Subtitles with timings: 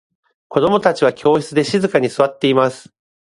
[0.47, 2.91] 子供達は教室で静かに座っています。